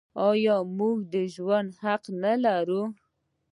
[0.29, 2.83] آیا موږ د ژوند حق نلرو؟